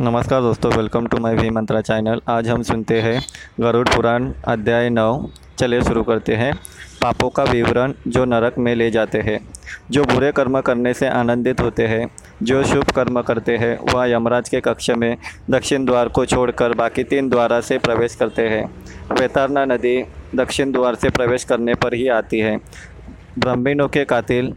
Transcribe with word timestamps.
नमस्कार 0.00 0.40
दोस्तों 0.40 0.70
welcome 0.72 1.06
to 1.06 1.16
my 1.16 1.34
V 1.34 1.50
mantra 1.50 1.80
channel 1.80 2.20
आज 2.28 2.48
हम 2.48 2.62
सुनते 2.62 3.00
हैं 3.00 3.20
गरुड़ 3.60 3.88
पुराण 3.88 4.32
अध्याय 4.44 4.90
नौ। 4.90 5.28
चलिए 5.58 5.82
शुरू 5.82 6.02
करते 6.02 6.34
हैं। 6.34 6.54
पापों 7.02 7.28
का 7.30 7.44
विवरण 7.44 7.92
जो 8.08 8.24
नरक 8.24 8.58
में 8.58 8.74
ले 8.74 8.90
जाते 8.90 9.18
हैं, 9.18 9.48
जो 9.90 10.04
बुरे 10.04 10.32
कर्म 10.32 10.60
करने 10.60 10.94
से 10.94 11.08
आनंदित 11.08 11.60
होते 11.60 11.86
हैं, 11.86 12.08
जो 12.42 12.64
शुभ 12.64 12.90
कर्म 12.90 13.20
करते 13.22 13.56
हैं, 13.56 13.78
वह 13.94 14.06
यमराज 14.06 14.48
के 14.48 14.60
कक्ष 14.60 14.90
में 14.90 15.16
दक्षिण 15.50 15.84
द्वार 15.84 16.08
को 16.08 16.26
छोड़कर 16.26 16.72
बाकी 16.72 17.04
तीन 17.04 17.28
द्वारा 17.28 17.60
से 17.60 17.78
प्रवेश 17.78 18.14
करते 18.14 18.48
हैं। 18.48 18.64
वेतारना 19.20 19.64
नदी 19.64 20.04
दक्षिण 20.34 20.72
द्वार 20.72 20.94
से 20.94 21.10
प्रवेश 21.10 21.44
करने 21.44 21.74
पर 21.74 21.94
ही 21.94 22.08
आती 22.08 22.38
है। 22.38 22.56
ब्राह्मणों 23.38 23.88
के 23.88 24.04
कातिल 24.04 24.52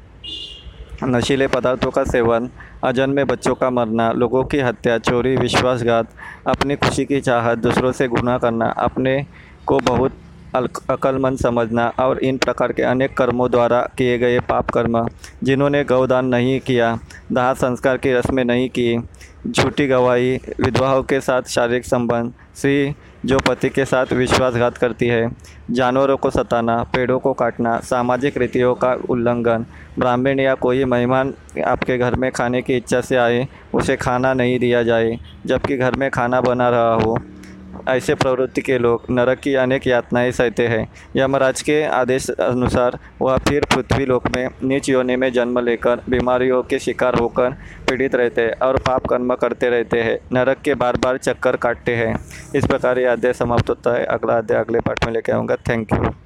नशीले 1.06 1.48
पदार्थों 1.48 1.92
का 1.92 2.04
सेवन 2.04 2.50
अजन्मे 2.84 3.24
बच्चों 3.24 3.56
का 3.56 3.70
मरना, 3.70 4.12
लोगों 4.12 4.44
की 4.44 4.60
हत्या, 4.60 4.98
चोरी, 4.98 5.36
विश्वासघात, 5.38 6.08
अपनी 6.48 6.76
खुशी 6.76 7.06
की 7.06 7.22
चाहत, 7.22 7.58
दूसरों 7.58 7.92
से 7.92 8.08
गुनाह 8.08 8.38
करना, 8.38 8.66
अपने 8.66 9.26
को 9.68 9.80
बहुत 9.80 10.12
अकलमंद 10.90 11.38
समझना 11.38 11.88
और 12.00 12.20
इन 12.20 12.38
प्रकार 12.38 12.72
के 12.72 12.84
अनेक 12.84 13.18
कर्मों 13.18 13.50
द्वारा 13.52 13.82
किए 13.98 14.18
गए 14.18 14.40
पाप 14.40 14.70
कर्म, 14.70 15.08
जिन्होंने 15.44 15.84
गौदान 15.84 16.26
नहीं 16.26 16.60
किया। 16.60 16.98
दाह 17.32 17.54
संस्कार 17.54 17.98
की 17.98 18.14
रस्में 18.14 18.46
नहीं 18.46 18.70
की, 18.70 19.00
झूठी 19.48 19.88
गवाही, 19.88 20.36
विधवाओं 20.36 21.04
के 21.04 21.20
साथ 21.20 21.42
शारीरिक 21.42 21.86
संबंध, 21.86 22.34
स्त्री 22.56 22.96
जो 23.26 23.40
पति 23.40 23.70
के 23.70 23.86
साथ 23.86 24.06
विश्वासघात 24.14 24.78
करती 24.78 25.08
है, 25.08 25.32
जानवरों 25.72 26.18
को 26.18 26.30
सताना, 26.30 26.84
पेड़ों 26.84 27.20
को 27.20 27.34
काटना, 27.34 27.80
सामाजिक 27.80 28.38
रीतियों 28.38 28.76
का 28.76 28.94
उल्लंघन, 29.10 29.66
ब्राह्मण 30.00 30.40
या 30.40 30.56
कोई 30.56 30.86
मेहमान 30.86 31.34
आपके 31.66 31.98
घर 31.98 32.16
में 32.16 32.32
खाने 32.32 32.62
की 32.62 32.78
इच्छा 32.78 33.02
से 33.02 33.16
आए, 33.16 33.48
उसे 33.74 33.96
खाना 33.96 34.34
नहीं 34.34 34.60
दिया 34.60 34.84
जाए, 34.84 35.20
जबकि 35.46 35.78
घर 35.78 35.96
में 35.96 36.12
खाना 36.12 36.42
बना 36.42 36.70
रहा 36.70 36.94
हो। 36.94 37.18
ऐसे 37.90 38.16
प्रवृत्ति 38.16 38.62
के 38.62 38.78
लोग, 38.78 39.04
नरक 39.10 39.40
की 39.40 39.54
अनेक 39.56 39.88
यातनाएँ 39.88 40.32
सहते 40.32 40.68
हैं। 40.68 40.88
यमराज 41.16 41.62
के 41.62 41.84
आदेश 41.84 42.30
अनुसार 42.30 42.98
वह 43.22 43.38
फिर 43.38 43.66
पृथ्वी 43.66 44.06
लोक 44.06 44.28
में 44.36 44.50
नीच 44.64 44.90
योनि 44.90 45.16
में 45.16 45.32
जन्म 45.34 45.60
लेकर 45.60 46.02
बीमारियों 46.10 46.64
के 46.64 46.80
शिकार 46.80 47.16
होकर 47.16 47.52
पीड़ित 47.90 48.16
रहते 48.16 48.42
हैं 48.42 48.54
और 48.62 48.78
पाप 48.78 49.08
कर्म 49.08 49.36
करते 49.36 49.70
रहते 49.70 50.02
हैं। 50.02 50.20
नरक 50.34 50.62
के 50.62 50.74
बार 50.74 50.98
बार 50.98 51.18
चक्कर 51.18 51.56
काटते 51.56 51.96
हैं। 51.96 52.14
इस 52.56 52.66
प्रकार 52.66 53.00
यह 53.00 53.12
अध्याय 53.12 53.34
समाप्त 53.34 53.70
होता 53.70 53.94
है। 53.94 54.06
अगला 54.06 54.38
अध्याय 54.38 54.62
अगले 54.62 54.80
पाठ 54.80 55.06
में 55.06 55.14
लेके 55.14 55.32
आऊँगा। 55.32 55.56
Thank 55.56 55.94
you 55.94 56.25